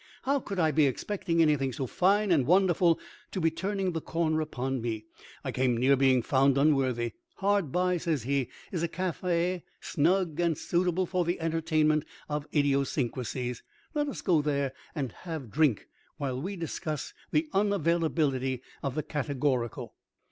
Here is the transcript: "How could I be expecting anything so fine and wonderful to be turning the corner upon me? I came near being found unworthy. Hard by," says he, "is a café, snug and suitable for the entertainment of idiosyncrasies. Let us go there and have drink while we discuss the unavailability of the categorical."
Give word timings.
"How 0.23 0.39
could 0.39 0.57
I 0.57 0.71
be 0.71 0.87
expecting 0.87 1.43
anything 1.43 1.71
so 1.73 1.85
fine 1.85 2.31
and 2.31 2.47
wonderful 2.47 2.99
to 3.31 3.39
be 3.39 3.51
turning 3.51 3.91
the 3.91 4.01
corner 4.01 4.41
upon 4.41 4.81
me? 4.81 5.05
I 5.43 5.51
came 5.51 5.77
near 5.77 5.95
being 5.95 6.23
found 6.23 6.57
unworthy. 6.57 7.13
Hard 7.35 7.71
by," 7.71 7.97
says 7.97 8.23
he, 8.23 8.49
"is 8.71 8.81
a 8.81 8.87
café, 8.87 9.61
snug 9.79 10.39
and 10.39 10.57
suitable 10.57 11.05
for 11.05 11.23
the 11.23 11.39
entertainment 11.39 12.03
of 12.29 12.47
idiosyncrasies. 12.51 13.61
Let 13.93 14.07
us 14.07 14.23
go 14.23 14.41
there 14.41 14.73
and 14.95 15.11
have 15.11 15.51
drink 15.51 15.87
while 16.17 16.41
we 16.41 16.55
discuss 16.55 17.13
the 17.29 17.47
unavailability 17.53 18.61
of 18.81 18.95
the 18.95 19.03
categorical." 19.03 19.93